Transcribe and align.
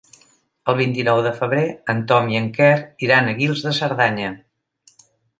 El 0.71 0.75
vint-i-nou 0.77 1.19
de 1.25 1.33
febrer 1.41 1.65
en 1.93 1.99
Tom 2.11 2.31
i 2.35 2.39
en 2.39 2.47
Quer 2.55 2.69
iran 3.09 3.29
a 3.29 3.35
Guils 3.41 3.61
de 3.67 3.75
Cerdanya. 3.81 4.33